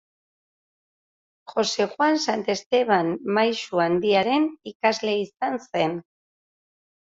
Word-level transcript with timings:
Jose 1.53 1.87
Juan 1.91 2.17
Santesteban 2.25 3.13
maisu 3.37 3.85
handiaren 3.87 4.51
ikasle 4.75 5.17
izan 5.23 5.65
zen. 5.71 5.99